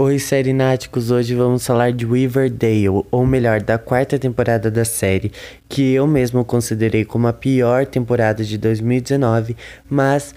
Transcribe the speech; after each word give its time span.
Oi, 0.00 0.16
Serináticos! 0.20 1.10
Hoje 1.10 1.34
vamos 1.34 1.66
falar 1.66 1.90
de 1.90 2.06
Riverdale, 2.06 3.04
ou 3.10 3.26
melhor, 3.26 3.60
da 3.60 3.76
quarta 3.76 4.16
temporada 4.16 4.70
da 4.70 4.84
série, 4.84 5.32
que 5.68 5.92
eu 5.92 6.06
mesmo 6.06 6.44
considerei 6.44 7.04
como 7.04 7.26
a 7.26 7.32
pior 7.32 7.84
temporada 7.84 8.44
de 8.44 8.56
2019, 8.56 9.56
mas 9.90 10.32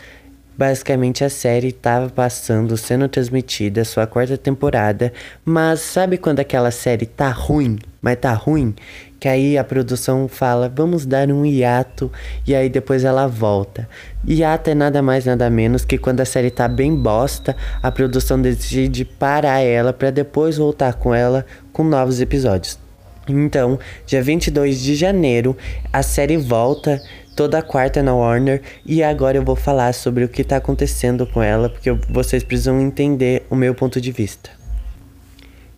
basicamente 0.58 1.24
a 1.24 1.29
série 1.29 1.67
estava 1.67 2.10
passando, 2.10 2.76
sendo 2.76 3.08
transmitida, 3.08 3.85
sua 3.85 4.08
quarta 4.08 4.35
temporada, 4.35 5.13
mas 5.46 5.81
sabe 5.81 6.17
quando 6.17 6.39
aquela 6.39 6.71
série 6.71 7.06
tá 7.06 7.30
ruim, 7.30 7.78
mas 8.02 8.17
tá 8.17 8.34
ruim? 8.34 8.74
Que 9.22 9.28
aí 9.28 9.56
a 9.56 9.63
produção 9.63 10.28
fala, 10.28 10.67
vamos 10.67 11.06
dar 11.06 11.29
um 11.29 11.46
hiato 11.46 12.12
e 12.46 12.56
aí 12.56 12.67
depois 12.67 13.03
ela 13.06 13.28
volta. 13.28 13.88
Hiato 14.28 14.71
é 14.71 14.74
nada 14.74 14.99
mais 14.99 15.26
nada 15.26 15.47
menos 15.47 15.85
que 15.85 15.96
quando 15.96 16.21
a 16.21 16.26
série 16.26 16.49
tá 16.49 16.67
bem 16.67 16.95
bosta, 16.95 17.55
a 17.84 17.91
produção 17.91 18.41
decide 18.41 19.05
parar 19.05 19.59
ela 19.59 19.94
para 19.94 20.09
depois 20.09 20.57
voltar 20.57 20.95
com 20.95 21.13
ela 21.13 21.45
com 21.71 21.84
novos 21.84 22.20
episódios. 22.20 22.80
Então, 23.30 23.77
dia 24.07 24.23
22 24.23 24.81
de 24.81 24.95
janeiro, 24.95 25.55
a 25.94 26.02
série 26.02 26.38
volta 26.38 26.99
toda 27.35 27.61
quarta 27.61 28.02
na 28.02 28.16
Warner 28.16 28.63
e 28.83 29.03
agora 29.03 29.38
eu 29.38 29.45
vou 29.45 29.55
falar 29.55 29.94
sobre 29.94 30.23
o 30.23 30.30
que 30.30 30.44
tá 30.44 30.58
acontecendo 30.58 31.27
com 31.27 31.44
ela, 31.44 31.69
porque 31.69 31.91
vocês 32.09 32.44
precisam 32.44 32.81
entender 32.81 33.45
o 33.52 33.55
meu 33.55 33.75
ponto 33.75 34.02
de 34.02 34.11
vista. 34.11 34.60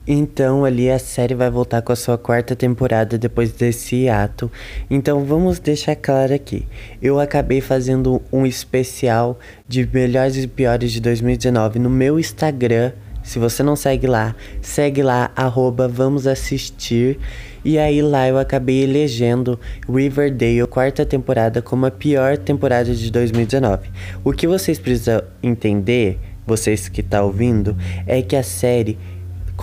Então 0.06 0.66
ali 0.66 0.92
a 0.92 1.00
série 1.00 1.34
vai 1.34 1.50
voltar 1.50 1.82
com 1.82 1.94
a 1.94 1.96
sua 1.96 2.18
quarta 2.18 2.56
temporada 2.56 3.18
depois 3.18 3.54
desse 3.54 4.10
ato. 4.10 4.52
Então 4.90 5.24
vamos 5.24 5.60
deixar 5.60 5.96
claro 5.96 6.34
aqui. 6.34 6.68
Eu 7.02 7.20
acabei 7.20 7.62
fazendo 7.62 8.22
um 8.32 8.46
especial 8.46 9.40
de 9.68 9.88
melhores 9.92 10.36
e 10.38 10.48
piores 10.48 10.92
de 10.92 11.00
2019 11.00 11.80
no 11.80 11.90
meu 11.90 12.20
Instagram. 12.20 12.92
Se 13.24 13.40
você 13.40 13.64
não 13.64 13.78
segue 13.78 14.06
lá, 14.06 14.36
segue 14.62 15.02
lá, 15.02 15.32
arroba 15.34 15.88
vamos 15.88 16.28
assistir. 16.28 17.18
E 17.64 17.80
aí 17.80 18.02
lá 18.02 18.28
eu 18.28 18.38
acabei 18.38 18.84
elegendo 18.84 19.58
Riverdale, 19.90 20.68
quarta 20.68 21.06
temporada, 21.06 21.62
como 21.62 21.86
a 21.86 21.92
pior 21.92 22.38
temporada 22.38 22.94
de 22.94 23.10
2019. 23.10 23.90
O 24.22 24.34
que 24.34 24.46
vocês 24.46 24.78
precisam 24.78 25.24
entender, 25.42 26.20
vocês 26.46 26.90
que 26.90 27.00
estão 27.00 27.22
tá 27.22 27.26
ouvindo, 27.26 27.78
é 28.06 28.22
que 28.22 28.36
a 28.36 28.44
série 28.44 28.98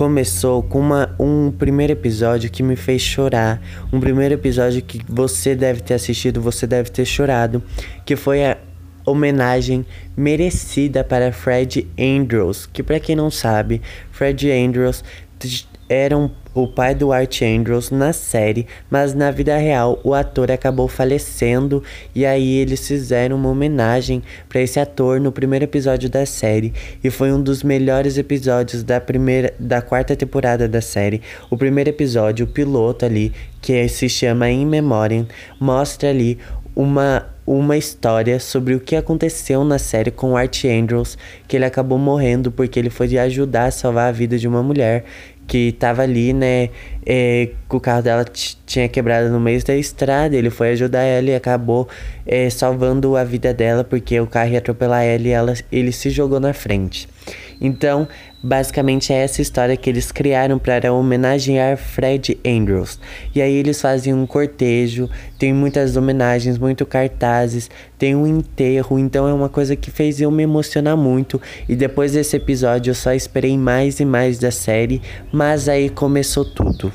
começou 0.00 0.62
com 0.62 0.80
uma, 0.80 1.14
um 1.20 1.50
primeiro 1.50 1.92
episódio 1.92 2.50
que 2.50 2.62
me 2.62 2.74
fez 2.74 3.02
chorar. 3.02 3.60
Um 3.92 4.00
primeiro 4.00 4.32
episódio 4.32 4.80
que 4.80 4.98
você 5.06 5.54
deve 5.54 5.82
ter 5.82 5.92
assistido, 5.92 6.40
você 6.40 6.66
deve 6.66 6.88
ter 6.88 7.04
chorado. 7.04 7.62
Que 8.06 8.16
foi 8.16 8.42
a 8.46 8.56
homenagem 9.04 9.84
merecida 10.16 11.04
para 11.04 11.30
Fred 11.32 11.86
Andrews. 11.98 12.64
Que 12.64 12.82
para 12.82 12.98
quem 12.98 13.14
não 13.14 13.30
sabe, 13.30 13.82
Fred 14.10 14.50
Andrews 14.50 15.04
era 15.86 16.16
um 16.16 16.30
o 16.54 16.66
pai 16.66 16.94
do 16.94 17.12
Art 17.12 17.42
Andrews 17.42 17.90
na 17.90 18.12
série, 18.12 18.66
mas 18.90 19.14
na 19.14 19.30
vida 19.30 19.56
real 19.56 20.00
o 20.02 20.14
ator 20.14 20.50
acabou 20.50 20.88
falecendo 20.88 21.82
e 22.14 22.26
aí 22.26 22.56
eles 22.56 22.86
fizeram 22.86 23.36
uma 23.36 23.48
homenagem 23.48 24.22
para 24.48 24.60
esse 24.60 24.80
ator 24.80 25.20
no 25.20 25.30
primeiro 25.30 25.64
episódio 25.64 26.08
da 26.08 26.26
série 26.26 26.72
e 27.02 27.10
foi 27.10 27.32
um 27.32 27.40
dos 27.40 27.62
melhores 27.62 28.18
episódios 28.18 28.82
da 28.82 29.00
primeira 29.00 29.54
da 29.58 29.80
quarta 29.80 30.16
temporada 30.16 30.68
da 30.68 30.80
série. 30.80 31.22
O 31.48 31.56
primeiro 31.56 31.90
episódio, 31.90 32.46
o 32.46 32.48
piloto 32.48 33.04
ali, 33.04 33.32
que 33.60 33.88
se 33.88 34.08
chama 34.08 34.50
In 34.50 34.66
Memoriam, 34.66 35.26
mostra 35.60 36.10
ali 36.10 36.38
uma 36.74 37.26
uma 37.46 37.76
história 37.76 38.38
sobre 38.38 38.76
o 38.76 38.80
que 38.80 38.94
aconteceu 38.94 39.64
na 39.64 39.76
série 39.76 40.12
com 40.12 40.36
Art 40.36 40.64
Andrews, 40.64 41.18
que 41.48 41.56
ele 41.56 41.64
acabou 41.64 41.98
morrendo 41.98 42.52
porque 42.52 42.78
ele 42.78 42.90
foi 42.90 43.18
ajudar 43.18 43.64
a 43.64 43.70
salvar 43.72 44.08
a 44.08 44.12
vida 44.12 44.38
de 44.38 44.46
uma 44.46 44.62
mulher 44.62 45.04
que 45.50 45.72
tava 45.72 46.02
ali, 46.02 46.32
né? 46.32 46.68
É, 47.04 47.48
o 47.68 47.80
carro 47.80 48.02
dela 48.02 48.24
tinha 48.64 48.88
quebrado 48.88 49.30
no 49.30 49.40
meio 49.40 49.60
da 49.64 49.74
estrada. 49.74 50.36
Ele 50.36 50.48
foi 50.48 50.70
ajudar 50.70 51.02
ela 51.02 51.28
e 51.28 51.34
acabou 51.34 51.88
é, 52.24 52.48
salvando 52.48 53.16
a 53.16 53.24
vida 53.24 53.52
dela 53.52 53.82
porque 53.82 54.20
o 54.20 54.28
carro 54.28 54.52
ia 54.52 54.58
atropelar 54.58 55.02
ela 55.02 55.26
e 55.26 55.30
ela, 55.30 55.54
ele 55.72 55.90
se 55.90 56.08
jogou 56.08 56.38
na 56.38 56.52
frente. 56.52 57.08
Então, 57.60 58.08
basicamente 58.42 59.12
é 59.12 59.16
essa 59.16 59.42
história 59.42 59.76
que 59.76 59.90
eles 59.90 60.10
criaram 60.10 60.58
para 60.58 60.92
homenagear 60.92 61.76
Fred 61.76 62.38
Andrews. 62.46 62.98
E 63.34 63.42
aí 63.42 63.54
eles 63.54 63.80
fazem 63.80 64.14
um 64.14 64.26
cortejo, 64.26 65.08
tem 65.38 65.52
muitas 65.52 65.96
homenagens, 65.96 66.56
muito 66.56 66.86
cartazes, 66.86 67.70
tem 67.98 68.14
um 68.14 68.26
enterro, 68.26 68.98
então 68.98 69.28
é 69.28 69.32
uma 69.32 69.48
coisa 69.48 69.76
que 69.76 69.90
fez 69.90 70.20
eu 70.20 70.30
me 70.30 70.42
emocionar 70.42 70.96
muito. 70.96 71.40
E 71.68 71.76
depois 71.76 72.12
desse 72.12 72.36
episódio 72.36 72.90
eu 72.90 72.94
só 72.94 73.12
esperei 73.12 73.58
mais 73.58 74.00
e 74.00 74.04
mais 74.04 74.38
da 74.38 74.50
série, 74.50 75.02
mas 75.32 75.68
aí 75.68 75.90
começou 75.90 76.44
tudo 76.44 76.92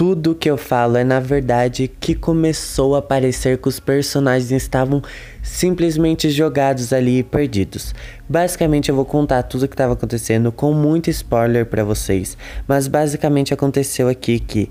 tudo 0.00 0.34
que 0.34 0.48
eu 0.48 0.56
falo 0.56 0.96
é 0.96 1.04
na 1.04 1.20
verdade 1.20 1.86
que 1.86 2.14
começou 2.14 2.96
a 2.96 3.02
parecer 3.02 3.58
que 3.58 3.68
os 3.68 3.78
personagens 3.78 4.50
estavam 4.50 5.02
simplesmente 5.42 6.30
jogados 6.30 6.90
ali 6.90 7.18
e 7.18 7.22
perdidos. 7.22 7.94
Basicamente 8.26 8.88
eu 8.88 8.94
vou 8.94 9.04
contar 9.04 9.42
tudo 9.42 9.64
o 9.64 9.68
que 9.68 9.74
estava 9.74 9.92
acontecendo 9.92 10.50
com 10.50 10.72
muito 10.72 11.10
spoiler 11.10 11.66
para 11.66 11.84
vocês, 11.84 12.34
mas 12.66 12.88
basicamente 12.88 13.52
aconteceu 13.52 14.08
aqui 14.08 14.40
que 14.40 14.70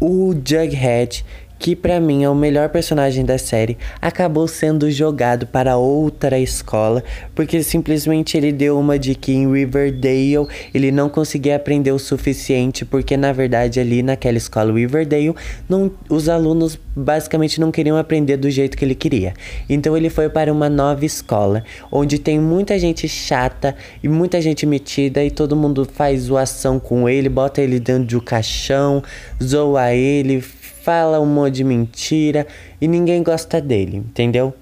o 0.00 0.34
Jughead 0.34 1.24
que 1.64 1.74
para 1.74 1.98
mim 1.98 2.24
é 2.24 2.28
o 2.28 2.34
melhor 2.34 2.68
personagem 2.68 3.24
da 3.24 3.38
série, 3.38 3.78
acabou 3.98 4.46
sendo 4.46 4.90
jogado 4.90 5.46
para 5.46 5.78
outra 5.78 6.38
escola, 6.38 7.02
porque 7.34 7.62
simplesmente 7.62 8.36
ele 8.36 8.52
deu 8.52 8.78
uma 8.78 8.98
de 8.98 9.14
que 9.14 9.32
em 9.32 9.50
Riverdale 9.50 10.46
ele 10.74 10.92
não 10.92 11.08
conseguia 11.08 11.56
aprender 11.56 11.90
o 11.90 11.98
suficiente, 11.98 12.84
porque 12.84 13.16
na 13.16 13.32
verdade 13.32 13.80
ali 13.80 14.02
naquela 14.02 14.36
escola 14.36 14.74
Riverdale, 14.74 15.34
não, 15.66 15.90
os 16.10 16.28
alunos 16.28 16.78
basicamente 16.94 17.58
não 17.58 17.72
queriam 17.72 17.96
aprender 17.96 18.36
do 18.36 18.50
jeito 18.50 18.76
que 18.76 18.84
ele 18.84 18.94
queria. 18.94 19.32
Então 19.66 19.96
ele 19.96 20.10
foi 20.10 20.28
para 20.28 20.52
uma 20.52 20.68
nova 20.68 21.06
escola, 21.06 21.64
onde 21.90 22.18
tem 22.18 22.38
muita 22.38 22.78
gente 22.78 23.08
chata 23.08 23.74
e 24.02 24.08
muita 24.08 24.38
gente 24.38 24.66
metida 24.66 25.24
e 25.24 25.30
todo 25.30 25.56
mundo 25.56 25.88
faz 25.90 26.24
zoação 26.24 26.78
com 26.78 27.08
ele, 27.08 27.30
bota 27.30 27.62
ele 27.62 27.80
dentro 27.80 28.04
de 28.04 28.18
um 28.18 28.20
caixão, 28.20 29.02
zoa 29.42 29.94
ele, 29.94 30.44
fala 30.84 31.18
um 31.18 31.26
monte 31.26 31.54
de 31.54 31.64
mentira 31.64 32.46
e 32.78 32.86
ninguém 32.86 33.22
gosta 33.22 33.58
dele, 33.58 33.96
entendeu? 33.96 34.52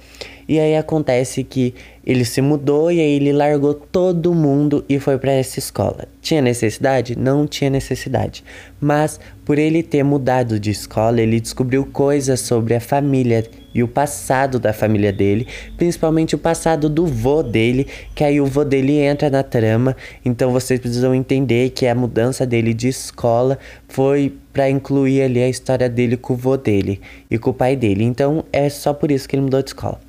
E 0.49 0.61
aí 0.61 0.77
acontece 0.77 1.43
que 1.43 1.75
ele 2.07 2.25
se 2.25 2.41
mudou 2.41 2.93
e 2.93 3.01
aí 3.01 3.13
ele 3.13 3.33
largou 3.33 3.75
todo 3.75 4.33
mundo 4.33 4.85
e 4.89 5.01
foi 5.01 5.19
para 5.19 5.33
essa 5.33 5.59
escola. 5.59 6.07
Tinha 6.21 6.41
necessidade? 6.41 7.19
Não 7.19 7.47
tinha 7.47 7.71
necessidade. 7.71 8.45
Mas 8.81 9.19
por 9.45 9.59
ele 9.59 9.83
ter 9.83 10.05
mudado 10.05 10.61
de 10.61 10.71
escola, 10.71 11.21
ele 11.21 11.41
descobriu 11.41 11.85
coisas 11.87 12.39
sobre 12.41 12.75
a 12.75 12.81
família 12.81 13.45
e 13.75 13.83
o 13.83 13.89
passado 13.89 14.59
da 14.59 14.73
família 14.73 15.13
dele, 15.13 15.47
principalmente 15.77 16.35
o 16.35 16.39
passado 16.39 16.89
do 16.89 17.07
vô 17.07 17.43
dele, 17.43 17.87
que 18.15 18.25
aí 18.25 18.41
o 18.41 18.47
vô 18.47 18.65
dele 18.65 18.99
entra 18.99 19.31
na 19.31 19.43
trama. 19.43 19.97
Então 20.25 20.53
vocês 20.53 20.79
precisam 20.81 21.15
entender 21.15 21.71
que 21.71 21.87
a 21.87 21.95
mudança 21.95 22.47
dele 22.47 22.75
de 22.75 22.89
escola 22.89 23.59
foi 23.89 24.35
para 24.53 24.69
incluir 24.69 25.23
ali 25.23 25.43
a 25.43 25.49
história 25.49 25.89
dele 25.89 26.17
com 26.17 26.35
o 26.35 26.37
vô 26.37 26.57
dele 26.57 27.01
e 27.31 27.39
com 27.39 27.51
o 27.51 27.55
pai 27.55 27.77
dele. 27.77 28.05
Então 28.05 28.45
é 28.53 28.69
só 28.69 28.93
por 28.93 29.11
isso 29.11 29.29
que 29.29 29.37
ele 29.37 29.43
mudou 29.43 29.63
de 29.63 29.71
escola. 29.71 30.01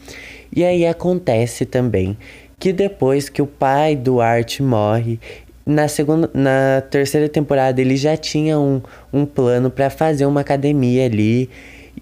E 0.55 0.63
aí 0.63 0.85
acontece 0.85 1.65
também 1.65 2.17
que 2.59 2.71
depois 2.71 3.27
que 3.27 3.41
o 3.41 3.47
pai 3.47 3.95
do 3.95 4.21
Art 4.21 4.59
morre, 4.61 5.19
na 5.65 5.87
segunda, 5.87 6.29
na 6.33 6.81
terceira 6.89 7.27
temporada 7.27 7.81
ele 7.81 7.95
já 7.95 8.15
tinha 8.15 8.59
um, 8.59 8.81
um 9.11 9.25
plano 9.25 9.69
para 9.69 9.89
fazer 9.89 10.25
uma 10.25 10.41
academia 10.41 11.05
ali. 11.05 11.49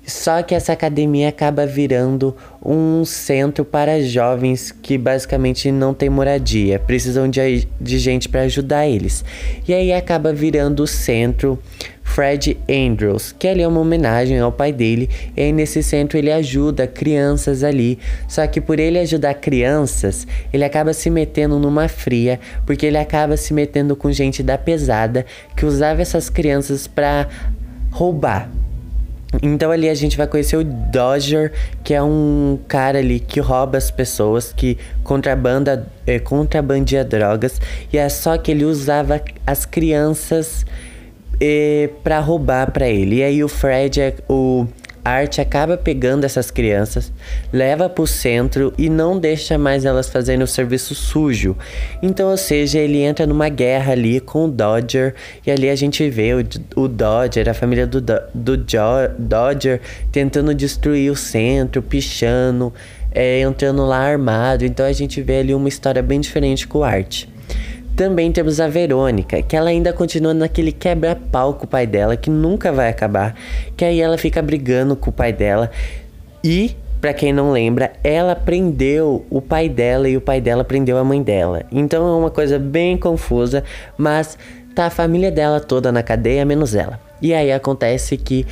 Só 0.06 0.42
que 0.42 0.56
essa 0.56 0.74
academia 0.74 1.30
acaba 1.30 1.66
virando 1.66 2.36
um 2.64 3.06
centro 3.06 3.64
para 3.64 4.02
jovens 4.02 4.72
que 4.72 4.98
basicamente 4.98 5.72
não 5.72 5.94
tem 5.94 6.09
moradia, 6.09 6.80
precisam 6.80 7.30
de, 7.30 7.68
de 7.80 8.00
gente 8.00 8.28
para 8.28 8.42
ajudar 8.42 8.88
eles. 8.88 9.24
E 9.68 9.74
aí 9.74 9.94
acaba 9.94 10.34
virando 10.34 10.84
o 10.84 10.88
centro 10.88 11.59
Fred 12.03 12.58
Andrews, 12.70 13.34
que 13.38 13.48
ali 13.48 13.62
é 13.62 13.68
uma 13.68 13.80
homenagem 13.80 14.38
ao 14.38 14.52
pai 14.52 14.74
dele, 14.74 15.09
e 15.38 15.44
aí 15.44 15.53
nesse 15.53 15.82
centro 15.82 16.18
ele 16.18 16.30
ajuda 16.30 16.86
crianças 16.86 17.64
ali. 17.64 17.97
Só 18.28 18.46
que 18.47 18.59
por 18.59 18.80
ele 18.80 19.00
ajudar 19.00 19.36
crianças, 19.36 20.28
ele 20.52 20.66
acaba 20.66 20.92
se 20.92 21.09
metendo 21.09 21.58
numa 21.58 21.88
fria, 21.88 22.38
porque 22.66 22.86
ele 22.86 22.97
acaba 22.97 23.38
se 23.38 23.54
metendo 23.54 23.96
com 23.96 24.12
gente 24.12 24.44
da 24.44 24.58
pesada 24.58 25.26
que 25.56 25.66
usava 25.66 26.02
essas 26.02 26.30
crianças 26.30 26.86
para 26.86 27.30
roubar. 27.92 28.50
Então 29.42 29.72
ali 29.72 29.88
a 29.88 29.94
gente 29.94 30.18
vai 30.18 30.28
conhecer 30.28 30.58
o 30.58 30.64
Dodger, 30.64 31.54
que 31.84 31.94
é 31.94 32.04
um 32.04 32.60
cara 32.68 33.00
ali 33.00 33.20
que 33.20 33.40
rouba 33.40 33.78
as 33.78 33.90
pessoas, 33.90 34.52
que 34.52 34.78
contrabanda, 35.04 35.88
é, 36.06 36.20
contrabandia 36.20 37.04
drogas, 37.06 37.62
e 37.94 37.98
é 37.98 38.10
só 38.10 38.38
que 38.38 38.52
ele 38.52 38.66
usava 38.66 39.22
as 39.48 39.66
crianças 39.66 40.66
para 42.04 42.20
roubar 42.20 42.72
para 42.72 42.88
ele. 42.88 43.18
E 43.18 43.24
aí 43.24 43.44
o 43.44 43.48
Fred 43.48 44.00
é 44.00 44.14
o 44.30 44.68
arte 45.03 45.42
acaba 45.42 45.78
pegando 45.78 46.26
essas 46.26 46.52
crianças, 46.52 47.12
leva 47.52 47.90
para 47.90 48.03
o 48.03 48.08
centro 48.08 48.74
e 48.78 48.90
não 48.90 49.20
deixa 49.20 49.58
mais 49.58 49.86
elas 49.86 50.09
fazerem 50.09 50.44
o 50.44 50.48
serviço 50.48 50.94
sujo. 50.94 51.58
Então, 52.02 52.30
ou 52.30 52.38
seja, 52.38 52.80
ele 52.80 53.02
entra 53.02 53.26
numa 53.26 53.50
guerra 53.50 53.94
ali 53.94 54.20
com 54.20 54.46
o 54.46 54.52
Dodger 54.52 55.16
e 55.46 55.52
ali 55.52 55.70
a 55.70 55.76
gente 55.76 56.08
vê 56.09 56.34
o, 56.34 56.44
o 56.76 56.88
Dodger, 56.88 57.50
a 57.50 57.53
família 57.53 57.88
do, 57.88 58.02
do 58.02 58.58
Dodger 59.18 59.82
tentando 60.12 60.53
destruir 60.53 61.12
o 61.12 61.16
centro, 61.16 61.82
pichando, 61.82 62.74
é, 63.12 63.42
entrando 63.42 63.86
lá 63.86 64.00
armado. 64.00 64.66
Então 64.66 64.86
a 64.86 64.94
gente 64.94 65.22
vê 65.22 65.40
ali 65.40 65.54
uma 65.54 65.70
história 65.70 66.02
bem 66.02 66.20
diferente 66.20 66.68
com 66.68 66.80
o 66.80 66.84
Art. 66.84 67.26
Também 68.02 68.32
temos 68.32 68.59
a 68.59 68.68
Verônica, 68.68 69.44
que 69.44 69.56
ela 69.56 69.70
ainda 69.70 69.94
continua 69.94 70.34
naquele 70.34 70.72
quebra-pau 70.72 71.53
com 71.53 71.66
o 71.66 71.68
pai 71.68 71.86
dela, 71.86 72.18
que 72.18 72.32
nunca 72.32 72.72
vai 72.72 72.90
acabar. 72.90 73.36
Que 73.78 73.86
aí 73.86 74.02
ela 74.02 74.18
fica 74.18 74.42
brigando 74.42 74.96
com 74.96 75.12
o 75.12 75.14
pai 75.14 75.32
dela. 75.32 75.70
E, 76.44 76.76
para 77.00 77.14
quem 77.14 77.32
não 77.32 77.52
lembra, 77.52 77.92
ela 78.03 78.36
prendeu 78.36 79.24
o 79.30 79.40
pai 79.40 79.70
dela 79.70 80.09
e 80.09 80.18
o 80.18 80.22
pai 80.22 80.42
dela 80.42 80.64
prendeu 80.64 80.98
a 80.98 81.03
mãe 81.03 81.22
dela. 81.22 81.62
Então 81.72 82.08
é 82.08 82.18
uma 82.18 82.32
coisa 82.32 82.58
bem 82.58 82.98
confusa, 82.98 83.64
mas 83.96 84.36
tá 84.74 84.88
a 84.88 84.90
família 84.90 85.30
dela 85.30 85.59
toda 85.59 85.92
na 85.92 86.02
cadeia, 86.02 86.44
menos 86.44 86.74
ela. 86.74 87.00
E 87.22 87.36
aí 87.36 87.52
acontece 87.52 88.18
que 88.18 88.47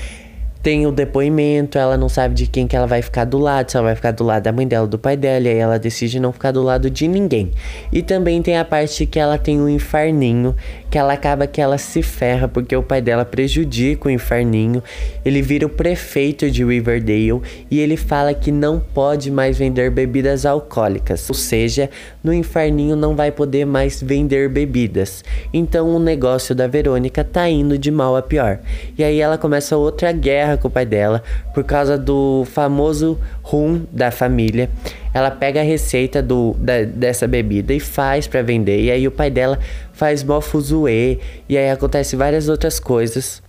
tem 0.62 0.86
o 0.86 0.92
depoimento, 0.92 1.78
ela 1.78 1.96
não 1.96 2.10
sabe 2.10 2.36
de 2.36 2.46
quem 2.46 2.68
que 2.68 2.76
ela 2.76 2.86
vai 2.86 3.02
ficar 3.02 3.24
do 3.24 3.38
lado, 3.38 3.72
se 3.72 3.78
ela 3.78 3.88
vai 3.88 3.96
ficar 3.96 4.12
do 4.12 4.26
lado 4.26 4.44
da 4.44 4.52
mãe 4.52 4.68
dela, 4.68 4.86
do 4.86 5.00
pai 5.00 5.16
dela, 5.16 5.48
e 5.48 5.52
aí 5.52 5.58
ela 5.58 5.80
decide 5.80 6.20
não 6.20 6.34
ficar 6.34 6.52
do 6.52 6.62
lado 6.62 6.90
de 6.90 7.08
ninguém. 7.08 7.52
E 7.94 8.02
também 8.02 8.42
tem 8.42 8.58
a 8.58 8.66
parte 8.66 9.06
que 9.06 9.18
ela 9.18 9.38
tem 9.38 9.62
um 9.62 9.70
inferninho, 9.70 10.54
que 10.92 10.98
ela 10.98 11.14
acaba 11.14 11.48
que 11.48 11.62
ela 11.62 11.78
se 11.78 12.02
ferra 12.02 12.48
porque 12.48 12.76
o 12.76 12.84
pai 12.84 13.02
dela 13.02 13.24
prejudica 13.24 14.10
o 14.10 14.12
inferninho. 14.12 14.84
Ele 15.24 15.42
vira 15.42 15.66
o 15.66 15.70
prefeito 15.70 16.52
de 16.52 16.66
Riverdale 16.66 17.42
e 17.72 17.80
ele 17.80 17.96
fala 17.96 18.34
que 18.34 18.52
não 18.52 18.80
pode 18.80 19.32
mais 19.32 19.58
vender 19.58 19.90
bebidas 19.90 20.46
alcoólicas, 20.46 21.30
ou 21.30 21.36
seja, 21.36 21.90
no 22.22 22.34
inferninho 22.34 22.98
não 22.98 23.16
vai 23.16 23.32
poder 23.32 23.66
mais 23.66 24.02
vender 24.02 24.50
bebidas. 24.50 25.24
Então 25.54 25.96
o 25.96 26.00
negócio 26.00 26.54
da 26.54 26.68
Verônica 26.68 27.24
tá 27.24 27.48
indo 27.48 27.78
de 27.78 27.90
mal 27.90 28.18
a 28.18 28.22
pior. 28.22 28.60
E 28.98 29.04
aí 29.06 29.22
ela 29.22 29.38
começa 29.38 29.78
outra 29.78 30.12
guerra 30.12 30.49
guerra 30.50 30.58
com 30.58 30.68
o 30.68 30.72
pai 30.72 30.86
dela 30.86 31.24
por 31.54 31.64
causa 31.64 31.98
do 31.98 32.46
famoso 32.46 33.20
rum 33.42 33.86
da 33.92 34.12
família. 34.12 34.70
Ela 35.14 35.32
pega 35.32 35.60
a 35.62 35.64
receita 35.64 36.22
do, 36.22 36.56
da, 36.58 36.84
dessa 36.84 37.28
bebida 37.28 37.74
e 37.74 37.80
faz 37.80 38.28
para 38.28 38.42
vender. 38.42 38.82
E 38.82 38.92
aí 38.92 39.08
o 39.08 39.12
pai 39.12 39.30
dela 39.30 39.60
faz 39.94 40.24
mó. 40.24 40.40
E 40.88 41.58
aí 41.58 41.70
acontece 41.70 42.16
várias 42.16 42.50
outras 42.50 42.80
coisas. 42.80 43.42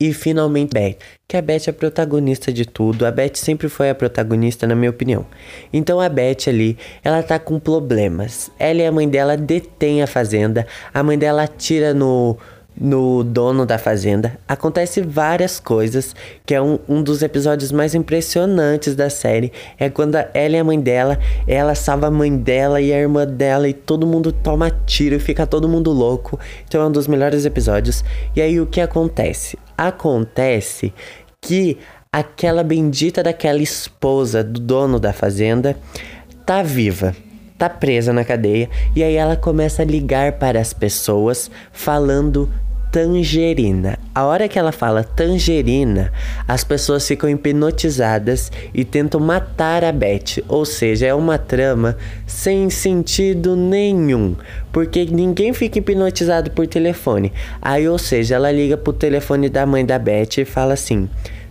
E 0.00 0.12
finalmente 0.12 0.72
Beth, 0.74 0.96
que 1.28 1.36
a 1.36 1.42
Beth 1.42 1.68
é 1.68 1.70
a 1.70 1.72
protagonista 1.72 2.52
de 2.52 2.66
tudo. 2.66 3.06
A 3.06 3.12
Beth 3.12 3.34
sempre 3.36 3.68
foi 3.68 3.90
a 3.90 3.94
protagonista, 3.94 4.66
na 4.66 4.74
minha 4.74 4.90
opinião. 4.90 5.24
Então 5.72 6.00
a 6.00 6.08
Beth 6.08 6.48
ali, 6.48 6.76
ela 7.04 7.22
tá 7.22 7.38
com 7.38 7.60
problemas. 7.60 8.50
Ela 8.58 8.80
e 8.80 8.86
a 8.86 8.90
mãe 8.90 9.08
dela 9.08 9.36
detêm 9.36 10.02
a 10.02 10.06
fazenda. 10.08 10.66
A 10.92 11.00
mãe 11.00 11.16
dela 11.16 11.44
atira 11.44 11.94
no 11.94 12.36
no 12.80 13.24
dono 13.24 13.66
da 13.66 13.76
fazenda, 13.76 14.38
acontece 14.46 15.00
várias 15.00 15.58
coisas, 15.58 16.14
que 16.46 16.54
é 16.54 16.62
um, 16.62 16.78
um 16.88 17.02
dos 17.02 17.22
episódios 17.22 17.72
mais 17.72 17.94
impressionantes 17.94 18.94
da 18.94 19.10
série. 19.10 19.52
É 19.78 19.90
quando 19.90 20.16
ela 20.32 20.56
e 20.56 20.58
a 20.58 20.64
mãe 20.64 20.80
dela, 20.80 21.18
ela 21.46 21.74
salva 21.74 22.06
a 22.06 22.10
mãe 22.10 22.36
dela 22.36 22.80
e 22.80 22.92
a 22.92 22.98
irmã 22.98 23.26
dela 23.26 23.68
e 23.68 23.72
todo 23.72 24.06
mundo 24.06 24.30
toma 24.30 24.70
tiro 24.86 25.16
e 25.16 25.18
fica 25.18 25.46
todo 25.46 25.68
mundo 25.68 25.90
louco. 25.90 26.38
Então 26.66 26.82
é 26.82 26.86
um 26.86 26.92
dos 26.92 27.08
melhores 27.08 27.44
episódios. 27.44 28.04
E 28.36 28.40
aí 28.40 28.60
o 28.60 28.66
que 28.66 28.80
acontece? 28.80 29.58
Acontece 29.76 30.92
que 31.40 31.78
aquela 32.12 32.62
bendita 32.62 33.22
daquela 33.22 33.58
esposa 33.60 34.42
do 34.42 34.60
dono 34.60 35.00
da 35.00 35.12
fazenda 35.12 35.76
tá 36.46 36.62
viva 36.62 37.14
tá 37.58 37.68
presa 37.68 38.12
na 38.12 38.24
cadeia 38.24 38.70
e 38.94 39.02
aí 39.02 39.16
ela 39.16 39.36
começa 39.36 39.82
a 39.82 39.84
ligar 39.84 40.32
para 40.34 40.60
as 40.60 40.72
pessoas 40.72 41.50
falando 41.72 42.48
tangerina. 42.90 43.98
A 44.14 44.24
hora 44.24 44.48
que 44.48 44.58
ela 44.58 44.72
fala 44.72 45.04
tangerina, 45.04 46.12
as 46.46 46.64
pessoas 46.64 47.06
ficam 47.06 47.28
hipnotizadas 47.28 48.50
e 48.74 48.84
tentam 48.84 49.20
matar 49.20 49.84
a 49.84 49.92
Beth. 49.92 50.42
Ou 50.48 50.64
seja, 50.64 51.06
é 51.06 51.14
uma 51.14 51.38
trama 51.38 51.96
sem 52.26 52.70
sentido 52.70 53.54
nenhum, 53.54 54.34
porque 54.72 55.04
ninguém 55.04 55.52
fica 55.52 55.78
hipnotizado 55.78 56.50
por 56.50 56.66
telefone. 56.66 57.32
Aí, 57.60 57.88
ou 57.88 57.98
seja, 57.98 58.36
ela 58.36 58.50
liga 58.50 58.76
pro 58.76 58.92
telefone 58.92 59.48
da 59.48 59.66
mãe 59.66 59.84
da 59.84 59.98
Beth 59.98 60.38
e 60.38 60.44
fala 60.44 60.74
assim: 60.74 61.08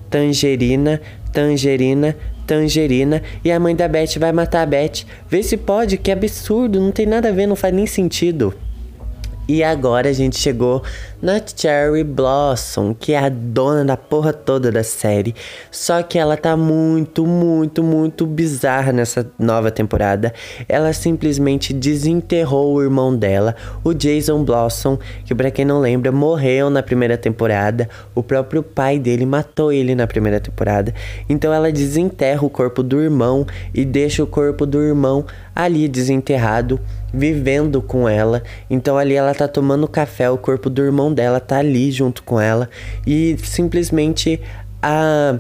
tangerina, 0.10 1.02
tangerina, 1.32 2.16
tangerina 2.46 3.22
e 3.44 3.52
a 3.52 3.60
mãe 3.60 3.76
da 3.76 3.88
Beth 3.88 4.18
vai 4.20 4.32
matar 4.32 4.64
a 4.64 4.66
Beth. 4.66 5.06
Vê 5.30 5.44
se 5.44 5.58
pode, 5.58 5.98
que 5.98 6.12
absurdo, 6.12 6.80
não 6.80 6.92
tem 6.92 7.06
nada 7.06 7.30
a 7.30 7.32
ver, 7.32 7.46
não 7.46 7.56
faz 7.56 7.74
nem 7.74 7.86
sentido. 7.86 8.54
E 9.48 9.64
agora 9.64 10.10
a 10.10 10.14
gente 10.14 10.38
chegou 10.38 10.84
na 11.22 11.42
Cherry 11.44 12.04
Blossom, 12.04 12.94
que 12.94 13.14
é 13.14 13.20
a 13.20 13.30
dona 13.30 13.86
da 13.86 13.96
porra 13.96 14.34
toda 14.34 14.70
da 14.70 14.84
série. 14.84 15.34
Só 15.72 16.04
que 16.04 16.20
ela 16.20 16.36
tá 16.36 16.58
muito, 16.58 17.26
muito, 17.26 17.82
muito 17.82 18.26
bizarra 18.26 18.92
nessa 18.92 19.26
nova 19.40 19.72
temporada. 19.72 20.34
Ela 20.68 20.92
simplesmente 20.92 21.74
desenterrou 21.74 22.74
o 22.74 22.84
irmão 22.84 23.16
dela, 23.16 23.56
o 23.86 23.94
Jason 23.94 24.44
Blossom, 24.44 25.00
que 25.24 25.34
para 25.34 25.50
quem 25.50 25.64
não 25.64 25.80
lembra, 25.80 26.12
morreu 26.12 26.70
na 26.70 26.84
primeira 26.84 27.18
temporada. 27.18 27.90
O 28.14 28.22
próprio 28.22 28.62
pai 28.62 29.00
dele 29.00 29.26
matou 29.26 29.72
ele 29.72 29.96
na 29.96 30.06
primeira 30.06 30.42
temporada. 30.42 30.94
Então 31.30 31.54
ela 31.54 31.72
desenterra 31.72 32.46
o 32.46 32.50
corpo 32.50 32.84
do 32.84 33.02
irmão 33.02 33.48
e 33.74 33.86
deixa 33.86 34.22
o 34.22 34.28
corpo 34.28 34.66
do 34.66 34.82
irmão 34.82 35.26
ali 35.56 35.88
desenterrado 35.88 36.80
vivendo 37.18 37.82
com 37.82 38.08
ela. 38.08 38.44
Então 38.70 38.98
ali 38.98 39.16
ela 39.16 39.34
tá 39.34 39.48
tomando 39.48 39.88
café, 39.88 40.30
o 40.30 40.38
corpo 40.38 40.70
do 40.70 40.84
irmão 40.84 41.14
dela 41.14 41.40
tá 41.40 41.58
ali 41.58 41.92
junto 41.92 42.24
com 42.24 42.40
ela 42.40 42.70
e 43.06 43.36
simplesmente 43.44 44.40
a 44.82 45.40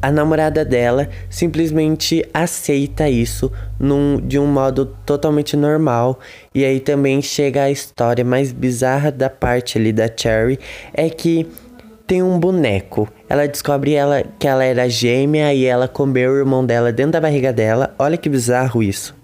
a 0.00 0.10
namorada 0.10 0.64
dela 0.64 1.08
simplesmente 1.28 2.24
aceita 2.32 3.08
isso 3.08 3.52
num, 3.78 4.18
de 4.18 4.38
um 4.38 4.46
modo 4.46 4.86
totalmente 5.04 5.56
normal. 5.56 6.18
E 6.54 6.64
aí 6.64 6.80
também 6.80 7.20
chega 7.20 7.64
a 7.64 7.70
história 7.70 8.24
mais 8.24 8.52
bizarra 8.52 9.10
da 9.10 9.28
parte 9.28 9.76
ali 9.76 9.92
da 9.92 10.08
Cherry, 10.08 10.58
é 10.94 11.10
que 11.10 11.46
tem 12.06 12.22
um 12.22 12.38
boneco. 12.38 13.08
Ela 13.28 13.46
descobre 13.46 13.94
ela, 13.94 14.24
que 14.38 14.46
ela 14.46 14.64
era 14.64 14.88
gêmea 14.88 15.52
e 15.54 15.64
ela 15.64 15.88
comeu 15.88 16.32
o 16.32 16.36
irmão 16.38 16.64
dela 16.64 16.92
dentro 16.92 17.12
da 17.12 17.20
barriga 17.20 17.52
dela. 17.52 17.94
Olha 17.98 18.16
que 18.16 18.28
bizarro 18.28 18.82
isso. 18.82 19.14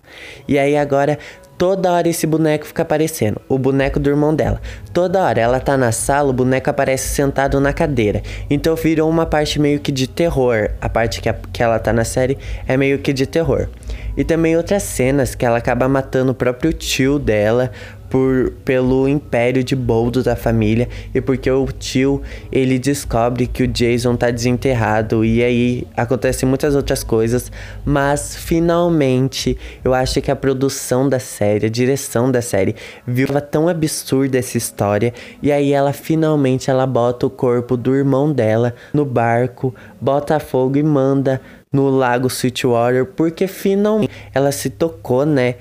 E 0.48 0.58
aí 0.58 0.76
agora 0.76 1.18
Toda 1.60 1.92
hora 1.92 2.08
esse 2.08 2.26
boneco 2.26 2.64
fica 2.64 2.80
aparecendo, 2.80 3.38
o 3.46 3.58
boneco 3.58 4.00
do 4.00 4.08
irmão 4.08 4.34
dela. 4.34 4.62
Toda 4.94 5.22
hora 5.22 5.38
ela 5.38 5.60
tá 5.60 5.76
na 5.76 5.92
sala, 5.92 6.30
o 6.30 6.32
boneco 6.32 6.70
aparece 6.70 7.08
sentado 7.10 7.60
na 7.60 7.70
cadeira. 7.70 8.22
Então 8.48 8.74
virou 8.74 9.10
uma 9.10 9.26
parte 9.26 9.60
meio 9.60 9.78
que 9.78 9.92
de 9.92 10.06
terror. 10.06 10.70
A 10.80 10.88
parte 10.88 11.20
que, 11.20 11.28
a, 11.28 11.34
que 11.34 11.62
ela 11.62 11.78
tá 11.78 11.92
na 11.92 12.02
série 12.02 12.38
é 12.66 12.78
meio 12.78 12.98
que 13.00 13.12
de 13.12 13.26
terror. 13.26 13.68
E 14.16 14.24
também 14.24 14.56
outras 14.56 14.84
cenas 14.84 15.34
que 15.34 15.44
ela 15.44 15.58
acaba 15.58 15.86
matando 15.86 16.32
o 16.32 16.34
próprio 16.34 16.72
tio 16.72 17.18
dela 17.18 17.70
por, 18.10 18.50
pelo 18.64 19.08
império 19.08 19.62
de 19.62 19.76
boldo 19.76 20.22
da 20.22 20.34
família 20.34 20.88
e 21.14 21.20
porque 21.20 21.48
o 21.48 21.66
tio 21.66 22.20
ele 22.50 22.78
descobre 22.78 23.46
que 23.46 23.62
o 23.62 23.68
Jason 23.68 24.16
tá 24.16 24.30
desenterrado 24.30 25.24
e 25.24 25.42
aí 25.42 25.86
acontecem 25.96 26.48
muitas 26.48 26.74
outras 26.74 27.04
coisas, 27.04 27.50
mas 27.84 28.34
finalmente 28.34 29.56
eu 29.84 29.94
acho 29.94 30.20
que 30.20 30.30
a 30.30 30.36
produção 30.36 31.08
da 31.08 31.20
série, 31.20 31.66
a 31.66 31.70
direção 31.70 32.30
da 32.30 32.42
série 32.42 32.74
viu 33.06 33.28
tão 33.40 33.68
absurda 33.68 34.38
essa 34.38 34.58
história 34.58 35.14
e 35.40 35.52
aí 35.52 35.72
ela 35.72 35.92
finalmente 35.92 36.68
ela 36.68 36.86
bota 36.86 37.26
o 37.26 37.30
corpo 37.30 37.76
do 37.76 37.94
irmão 37.94 38.32
dela 38.32 38.74
no 38.92 39.04
barco, 39.04 39.72
bota 40.00 40.40
fogo 40.40 40.76
e 40.76 40.82
manda 40.82 41.40
no 41.72 41.88
lago 41.88 42.28
Sweetwater 42.28 43.06
porque 43.06 43.46
finalmente 43.46 44.10
ela 44.34 44.50
se 44.50 44.68
tocou, 44.68 45.24
né? 45.24 45.54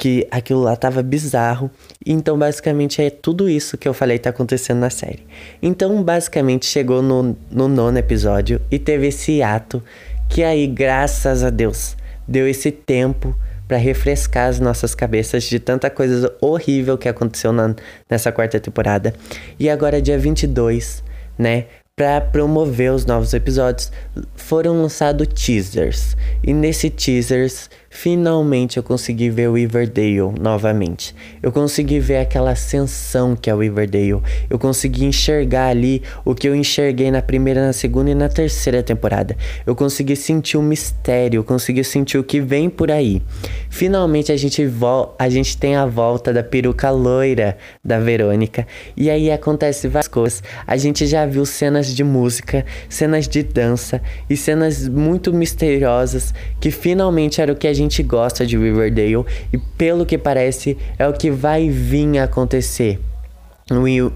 Que 0.00 0.26
aquilo 0.30 0.62
lá 0.62 0.74
tava 0.74 1.02
bizarro. 1.02 1.70
Então, 2.06 2.38
basicamente, 2.38 3.02
é 3.02 3.10
tudo 3.10 3.50
isso 3.50 3.76
que 3.76 3.86
eu 3.86 3.92
falei 3.92 4.18
tá 4.18 4.30
acontecendo 4.30 4.78
na 4.78 4.88
série. 4.88 5.26
Então, 5.62 6.02
basicamente, 6.02 6.64
chegou 6.64 7.02
no, 7.02 7.36
no 7.50 7.68
nono 7.68 7.98
episódio 7.98 8.62
e 8.70 8.78
teve 8.78 9.08
esse 9.08 9.42
ato 9.42 9.82
que 10.26 10.42
aí, 10.42 10.66
graças 10.66 11.44
a 11.44 11.50
Deus, 11.50 11.98
deu 12.26 12.48
esse 12.48 12.72
tempo 12.72 13.36
para 13.68 13.76
refrescar 13.76 14.48
as 14.48 14.58
nossas 14.58 14.94
cabeças 14.94 15.44
de 15.44 15.60
tanta 15.60 15.90
coisa 15.90 16.34
horrível 16.40 16.96
que 16.96 17.08
aconteceu 17.08 17.52
na, 17.52 17.74
nessa 18.08 18.32
quarta 18.32 18.58
temporada. 18.58 19.12
E 19.58 19.68
agora, 19.68 20.00
dia 20.00 20.18
22, 20.18 21.04
né? 21.38 21.66
Para 21.94 22.22
promover 22.22 22.90
os 22.90 23.04
novos 23.04 23.34
episódios, 23.34 23.92
foram 24.34 24.80
lançados 24.80 25.28
teasers. 25.34 26.16
E 26.42 26.54
nesse 26.54 26.88
teasers 26.88 27.68
finalmente 27.92 28.76
eu 28.76 28.82
consegui 28.84 29.28
ver 29.28 29.48
o 29.48 29.54
Riverdale 29.54 30.32
novamente. 30.40 31.14
Eu 31.42 31.50
consegui 31.50 31.98
ver 31.98 32.18
aquela 32.18 32.52
ascensão 32.52 33.34
que 33.34 33.50
é 33.50 33.54
o 33.54 33.58
Riverdale. 33.58 34.22
Eu 34.48 34.58
consegui 34.58 35.04
enxergar 35.04 35.66
ali 35.66 36.00
o 36.24 36.32
que 36.32 36.48
eu 36.48 36.54
enxerguei 36.54 37.10
na 37.10 37.20
primeira, 37.20 37.66
na 37.66 37.72
segunda 37.72 38.10
e 38.10 38.14
na 38.14 38.28
terceira 38.28 38.80
temporada. 38.80 39.36
Eu 39.66 39.74
consegui 39.74 40.14
sentir 40.14 40.56
o 40.56 40.62
mistério, 40.62 41.38
eu 41.38 41.44
consegui 41.44 41.82
sentir 41.82 42.16
o 42.16 42.24
que 42.24 42.40
vem 42.40 42.70
por 42.70 42.92
aí. 42.92 43.20
Finalmente 43.68 44.30
a 44.30 44.36
gente, 44.36 44.62
a 45.18 45.28
gente 45.28 45.58
tem 45.58 45.74
a 45.74 45.84
volta 45.84 46.32
da 46.32 46.44
peruca 46.44 46.90
loira 46.90 47.58
da 47.84 47.98
Verônica. 47.98 48.66
E 48.96 49.10
aí 49.10 49.32
acontece 49.32 49.88
várias 49.88 50.08
coisas. 50.08 50.42
A 50.64 50.76
gente 50.76 51.06
já 51.06 51.26
viu 51.26 51.44
cenas 51.44 51.92
de 51.92 52.04
música, 52.04 52.64
cenas 52.88 53.26
de 53.26 53.42
dança 53.42 54.00
e 54.28 54.36
cenas 54.36 54.86
muito 54.86 55.32
misteriosas 55.32 56.32
que 56.60 56.70
finalmente 56.70 57.40
era 57.40 57.52
o 57.52 57.56
que 57.56 57.66
a 57.66 57.72
gente 57.72 57.79
gosta 58.02 58.46
de 58.46 58.56
Riverdale 58.56 59.24
e 59.52 59.58
pelo 59.58 60.04
que 60.04 60.18
parece 60.18 60.76
é 60.98 61.06
o 61.06 61.12
que 61.12 61.30
vai 61.30 61.68
vir 61.68 62.18
a 62.18 62.24
acontecer 62.24 62.98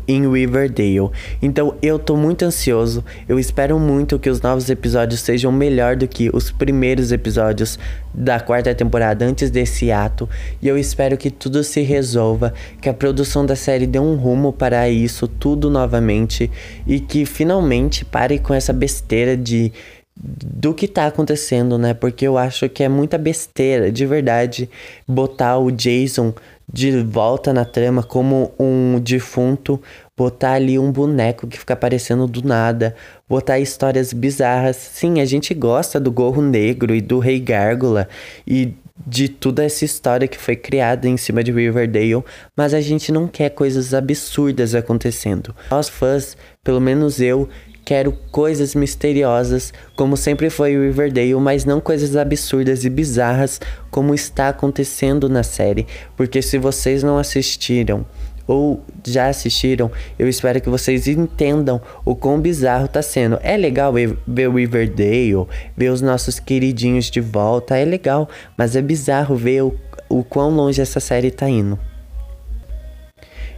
em 0.08 0.30
Riverdale. 0.30 1.10
Então 1.40 1.76
eu 1.80 1.98
tô 1.98 2.16
muito 2.16 2.44
ansioso. 2.44 3.04
Eu 3.28 3.38
espero 3.38 3.78
muito 3.78 4.18
que 4.18 4.28
os 4.28 4.40
novos 4.40 4.68
episódios 4.68 5.20
sejam 5.20 5.52
melhor 5.52 5.96
do 5.96 6.08
que 6.08 6.28
os 6.32 6.50
primeiros 6.50 7.12
episódios 7.12 7.78
da 8.12 8.40
quarta 8.40 8.74
temporada 8.74 9.24
antes 9.24 9.50
desse 9.50 9.92
ato. 9.92 10.28
E 10.60 10.66
eu 10.66 10.76
espero 10.76 11.16
que 11.16 11.30
tudo 11.30 11.62
se 11.62 11.82
resolva, 11.82 12.52
que 12.80 12.88
a 12.88 12.94
produção 12.94 13.46
da 13.46 13.54
série 13.54 13.86
dê 13.86 13.98
um 13.98 14.16
rumo 14.16 14.52
para 14.52 14.88
isso 14.88 15.28
tudo 15.28 15.70
novamente 15.70 16.50
e 16.86 16.98
que 16.98 17.24
finalmente 17.24 18.04
pare 18.04 18.38
com 18.38 18.52
essa 18.52 18.72
besteira 18.72 19.36
de 19.36 19.72
do 20.16 20.72
que 20.72 20.86
tá 20.86 21.06
acontecendo, 21.06 21.76
né? 21.76 21.92
Porque 21.92 22.26
eu 22.26 22.38
acho 22.38 22.68
que 22.68 22.84
é 22.84 22.88
muita 22.88 23.18
besteira, 23.18 23.90
de 23.90 24.06
verdade, 24.06 24.70
botar 25.06 25.58
o 25.58 25.70
Jason 25.70 26.32
de 26.72 27.02
volta 27.02 27.52
na 27.52 27.64
trama 27.64 28.02
como 28.02 28.52
um 28.58 28.98
defunto, 28.98 29.80
botar 30.16 30.52
ali 30.52 30.78
um 30.78 30.90
boneco 30.90 31.46
que 31.46 31.58
fica 31.58 31.74
aparecendo 31.74 32.26
do 32.26 32.42
nada, 32.46 32.94
botar 33.28 33.58
histórias 33.58 34.12
bizarras. 34.12 34.76
Sim, 34.76 35.20
a 35.20 35.24
gente 35.24 35.52
gosta 35.52 36.00
do 36.00 36.10
Gorro 36.10 36.40
Negro 36.40 36.94
e 36.94 37.00
do 37.00 37.18
Rei 37.18 37.38
Gárgula 37.38 38.08
e 38.46 38.72
de 39.06 39.28
toda 39.28 39.64
essa 39.64 39.84
história 39.84 40.28
que 40.28 40.38
foi 40.38 40.56
criada 40.56 41.08
em 41.08 41.16
cima 41.16 41.42
de 41.42 41.50
Riverdale, 41.52 42.24
mas 42.56 42.72
a 42.72 42.80
gente 42.80 43.10
não 43.10 43.26
quer 43.26 43.50
coisas 43.50 43.92
absurdas 43.92 44.74
acontecendo. 44.74 45.54
Nós 45.70 45.88
fãs, 45.88 46.36
pelo 46.62 46.80
menos 46.80 47.20
eu, 47.20 47.48
Quero 47.84 48.12
coisas 48.30 48.74
misteriosas, 48.74 49.72
como 49.94 50.16
sempre 50.16 50.48
foi 50.48 50.76
o 50.76 50.82
Riverdale, 50.82 51.34
mas 51.34 51.66
não 51.66 51.80
coisas 51.80 52.16
absurdas 52.16 52.84
e 52.84 52.88
bizarras 52.88 53.60
como 53.90 54.14
está 54.14 54.48
acontecendo 54.48 55.28
na 55.28 55.42
série. 55.42 55.86
Porque 56.16 56.40
se 56.40 56.56
vocês 56.56 57.02
não 57.02 57.18
assistiram 57.18 58.06
ou 58.46 58.82
já 59.06 59.28
assistiram, 59.28 59.90
eu 60.18 60.28
espero 60.28 60.60
que 60.60 60.68
vocês 60.68 61.06
entendam 61.06 61.80
o 62.04 62.14
quão 62.14 62.40
bizarro 62.40 62.88
tá 62.88 63.02
sendo. 63.02 63.38
É 63.42 63.56
legal 63.56 63.92
ver, 63.92 64.48
o 64.48 64.56
Riverdale, 64.56 65.46
ver 65.76 65.90
os 65.90 66.00
nossos 66.00 66.38
queridinhos 66.38 67.10
de 67.10 67.20
volta, 67.20 67.76
é 67.76 67.84
legal, 67.84 68.28
mas 68.56 68.76
é 68.76 68.82
bizarro 68.82 69.36
ver 69.36 69.62
o, 69.62 69.74
o 70.08 70.24
quão 70.24 70.50
longe 70.50 70.80
essa 70.80 71.00
série 71.00 71.30
tá 71.30 71.48
indo. 71.48 71.78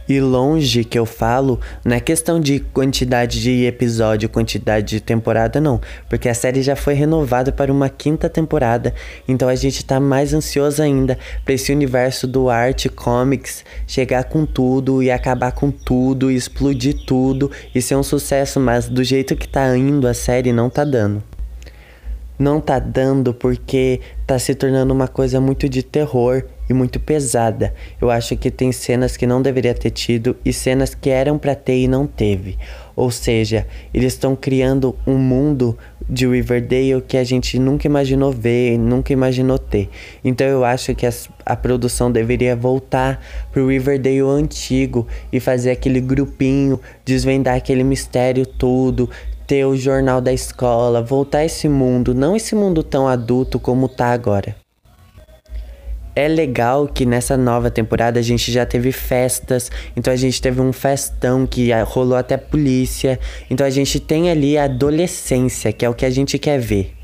E 0.07 0.19
longe 0.21 0.83
que 0.83 0.97
eu 0.97 1.05
falo, 1.05 1.59
não 1.83 1.95
é 1.95 1.99
questão 1.99 2.39
de 2.39 2.59
quantidade 2.59 3.41
de 3.41 3.65
episódio, 3.65 4.29
quantidade 4.29 4.87
de 4.87 5.01
temporada, 5.01 5.59
não. 5.59 5.81
Porque 6.09 6.29
a 6.29 6.33
série 6.33 6.61
já 6.61 6.75
foi 6.75 6.93
renovada 6.93 7.51
para 7.51 7.71
uma 7.71 7.89
quinta 7.89 8.29
temporada. 8.29 8.93
Então 9.27 9.49
a 9.49 9.55
gente 9.55 9.83
tá 9.83 9.99
mais 9.99 10.33
ansioso 10.33 10.81
ainda 10.81 11.17
para 11.43 11.53
esse 11.53 11.71
universo 11.71 12.25
do 12.25 12.49
arte 12.49 12.87
comics 12.87 13.65
chegar 13.85 14.23
com 14.25 14.45
tudo 14.45 15.03
e 15.03 15.11
acabar 15.11 15.51
com 15.51 15.69
tudo, 15.69 16.31
explodir 16.31 17.05
tudo 17.05 17.51
e 17.75 17.81
ser 17.81 17.95
um 17.95 18.03
sucesso. 18.03 18.59
Mas 18.59 18.87
do 18.87 19.03
jeito 19.03 19.35
que 19.35 19.47
tá 19.47 19.77
indo 19.77 20.07
a 20.07 20.13
série, 20.13 20.53
não 20.53 20.69
tá 20.69 20.83
dando 20.83 21.21
não 22.39 22.61
tá 22.61 22.77
dando 22.77 23.33
porque 23.33 23.99
tá 24.25 24.37
se 24.37 24.53
tornando 24.53 24.93
uma 24.93 25.07
coisa 25.07 25.41
muito 25.41 25.67
de 25.67 25.81
terror 25.81 26.43
e 26.69 26.73
muito 26.73 26.99
pesada. 26.99 27.73
Eu 27.99 28.09
acho 28.09 28.35
que 28.35 28.51
tem 28.51 28.71
cenas 28.71 29.15
que 29.15 29.27
não 29.27 29.41
deveria 29.41 29.73
ter 29.73 29.91
tido 29.91 30.35
e 30.43 30.51
cenas 30.51 30.93
que 30.93 31.09
eram 31.09 31.37
para 31.37 31.55
ter 31.55 31.77
e 31.77 31.87
não 31.87 32.05
teve. 32.05 32.57
Ou 32.95 33.11
seja, 33.11 33.67
eles 33.93 34.13
estão 34.13 34.35
criando 34.35 34.95
um 35.05 35.17
mundo 35.17 35.77
de 36.09 36.27
Riverdale 36.27 37.01
que 37.07 37.17
a 37.17 37.23
gente 37.23 37.59
nunca 37.59 37.87
imaginou 37.87 38.31
ver, 38.31 38.77
nunca 38.77 39.13
imaginou 39.13 39.59
ter. 39.59 39.89
Então 40.23 40.47
eu 40.47 40.65
acho 40.65 40.95
que 40.95 41.05
a 41.45 41.55
produção 41.55 42.11
deveria 42.11 42.55
voltar 42.55 43.21
pro 43.51 43.67
Riverdale 43.67 44.21
antigo 44.21 45.07
e 45.31 45.39
fazer 45.39 45.71
aquele 45.71 46.01
grupinho, 46.01 46.79
desvendar 47.05 47.55
aquele 47.55 47.83
mistério 47.83 48.45
todo, 48.45 49.09
ter 49.45 49.65
o 49.65 49.77
jornal 49.77 50.19
da 50.19 50.33
escola, 50.33 51.01
voltar 51.01 51.45
esse 51.45 51.69
mundo, 51.69 52.13
não 52.13 52.35
esse 52.35 52.55
mundo 52.55 52.83
tão 52.83 53.07
adulto 53.07 53.59
como 53.59 53.87
tá 53.87 54.07
agora. 54.07 54.66
É 56.17 56.27
legal 56.27 56.87
que 56.87 57.05
nessa 57.05 57.37
nova 57.37 57.69
temporada 57.69 58.19
a 58.19 58.23
gente 58.23 58.51
já 58.51 58.65
teve 58.65 58.91
festas, 58.91 59.69
então 59.95 60.11
a 60.11 60.15
gente 60.15 60.41
teve 60.41 60.59
um 60.59 60.73
festão 60.73 61.45
que 61.45 61.69
rolou 61.83 62.17
até 62.17 62.35
polícia, 62.35 63.19
então 63.51 63.67
a 63.67 63.69
gente 63.69 63.99
tem 63.99 64.31
ali 64.31 64.57
a 64.57 64.63
adolescência, 64.63 65.71
que 65.71 65.85
é 65.85 65.89
o 65.89 65.93
que 65.93 66.07
a 66.07 66.09
gente 66.09 66.39
quer 66.39 66.59
ver. 66.59 66.95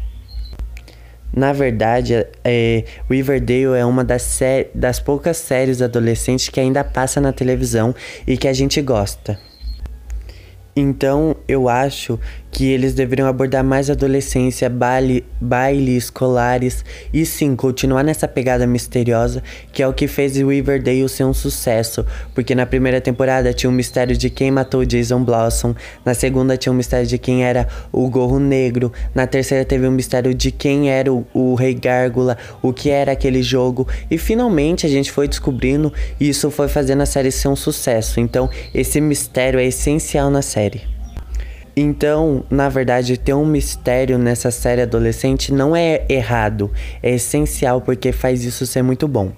Na 1.32 1.54
verdade, 1.54 2.26
é, 2.44 2.86
Riverdale 3.08 3.78
é 3.78 3.86
uma 3.86 4.04
das, 4.04 4.40
das 4.74 5.00
poucas 5.00 5.38
séries 5.38 5.80
adolescentes 5.84 6.50
que 6.50 6.60
ainda 6.60 6.84
passa 6.84 7.22
na 7.22 7.32
televisão 7.32 7.94
e 8.26 8.36
que 8.36 8.48
a 8.48 8.54
gente 8.54 8.82
gosta. 8.82 9.40
Então, 10.76 11.36
eu 11.48 11.70
acho 11.70 12.20
que 12.54 12.72
eles 12.72 12.94
deveriam 12.94 13.28
abordar 13.28 13.64
mais 13.64 13.90
adolescência, 13.90 14.70
baile, 14.70 15.26
baile 15.42 15.98
escolares 15.98 16.86
e 17.12 17.26
sim, 17.26 17.56
continuar 17.56 18.04
nessa 18.04 18.28
pegada 18.28 18.68
misteriosa, 18.68 19.42
que 19.72 19.82
é 19.82 19.88
o 19.88 19.94
que 19.94 20.08
fez 20.08 20.38
Riverdale 20.38 21.10
ser 21.10 21.24
um 21.24 21.34
sucesso, 21.34 22.06
porque 22.36 22.54
na 22.54 22.68
primeira 22.68 23.02
temporada 23.02 23.52
tinha 23.52 23.70
um 23.70 23.74
mistério 23.74 24.16
de 24.16 24.30
quem 24.30 24.52
matou 24.52 24.86
Jason 24.86 25.24
Blossom, 25.24 25.74
na 26.06 26.14
segunda 26.14 26.56
tinha 26.56 26.72
um 26.72 26.76
mistério 26.76 27.08
de 27.08 27.18
quem 27.18 27.44
era 27.44 27.68
o 27.92 28.08
Gorro 28.08 28.40
Negro, 28.40 28.94
na 29.16 29.26
terceira 29.26 29.66
teve 29.66 29.88
um 29.88 29.92
mistério 29.92 30.32
de 30.32 30.52
quem 30.52 30.92
era 30.92 31.12
o, 31.12 31.26
o 31.34 31.56
Rei 31.56 31.74
Gárgula, 31.74 32.38
o 32.62 32.72
que 32.72 32.92
era 32.92 33.14
aquele 33.14 33.42
jogo, 33.42 33.88
e 34.12 34.18
finalmente 34.18 34.86
a 34.86 34.90
gente 34.90 35.12
foi 35.12 35.28
descobrindo 35.28 35.92
e 36.20 36.30
isso 36.30 36.52
foi 36.52 36.68
fazendo 36.68 37.02
a 37.02 37.08
série 37.08 37.32
ser 37.32 37.48
um 37.48 37.56
sucesso. 37.56 38.20
Então, 38.20 38.48
esse 38.76 39.02
mistério 39.02 39.60
é 39.60 39.66
essencial 39.66 40.30
na 40.30 40.44
série. 40.44 40.93
Então, 41.76 42.44
na 42.50 42.70
verdade, 42.70 43.18
ter 43.18 43.34
um 43.34 43.46
mistério 43.46 44.18
nessa 44.18 44.52
série 44.52 44.82
adolescente 44.82 45.52
não 45.52 45.76
é 45.76 46.06
errado, 46.08 46.72
é 47.02 47.16
essencial 47.16 47.82
porque 47.82 48.12
faz 48.12 48.44
isso 48.44 48.66
ser 48.68 48.84
muito 48.84 49.08
bom. 49.08 49.32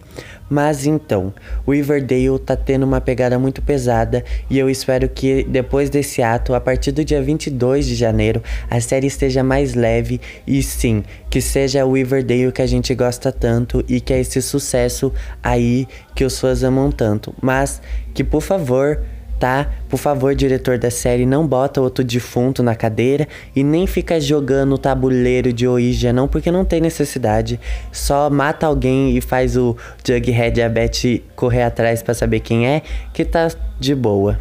Mas 0.50 0.86
então, 0.86 1.34
o 1.66 1.72
Riverdale 1.72 2.38
tá 2.38 2.56
tendo 2.56 2.84
uma 2.84 3.02
pegada 3.02 3.40
muito 3.40 3.62
pesada 3.62 4.24
e 4.50 4.60
eu 4.60 4.70
espero 4.70 5.10
que 5.10 5.44
depois 5.44 5.90
desse 5.90 6.22
ato, 6.22 6.54
a 6.54 6.62
partir 6.62 6.92
do 6.92 7.04
dia 7.04 7.22
22 7.22 7.88
de 7.88 7.96
janeiro, 7.96 8.44
a 8.70 8.80
série 8.80 9.08
esteja 9.08 9.44
mais 9.44 9.74
leve 9.74 10.22
e 10.46 10.62
sim, 10.62 11.04
que 11.30 11.42
seja 11.42 11.84
o 11.86 11.94
Riverdale 11.94 12.52
que 12.52 12.62
a 12.62 12.68
gente 12.68 12.94
gosta 12.94 13.32
tanto 13.32 13.84
e 13.88 14.00
que 14.00 14.14
é 14.14 14.20
esse 14.20 14.42
sucesso 14.42 15.12
aí 15.42 15.88
que 16.14 16.24
os 16.24 16.40
fãs 16.40 16.64
amam 16.64 16.92
tanto. 16.92 17.34
Mas 17.42 17.82
que 18.14 18.24
por 18.24 18.42
favor, 18.42 19.02
tá? 19.46 19.70
Por 19.88 19.98
favor, 20.00 20.34
diretor 20.34 20.80
da 20.80 20.90
série, 20.90 21.24
não 21.24 21.46
bota 21.46 21.80
outro 21.80 22.04
defunto 22.04 22.64
na 22.64 22.74
cadeira 22.74 23.28
e 23.56 23.64
nem 23.64 23.86
fica 23.86 24.20
jogando 24.20 24.74
o 24.74 24.78
tabuleiro 24.80 25.54
de 25.54 25.68
Ouija, 25.68 26.12
não, 26.12 26.28
porque 26.28 26.50
não 26.50 26.66
tem 26.66 26.82
necessidade. 26.82 27.60
Só 27.92 28.28
mata 28.28 28.66
alguém 28.66 29.16
e 29.16 29.22
faz 29.22 29.56
o 29.56 29.78
Jughead 30.04 30.60
e 30.60 30.64
a 30.64 30.68
Betty 30.68 31.24
correr 31.36 31.62
atrás 31.62 32.02
para 32.02 32.16
saber 32.16 32.40
quem 32.40 32.66
é, 32.66 32.82
que 33.14 33.24
tá 33.24 33.52
de 33.80 33.94
boa. 33.94 34.40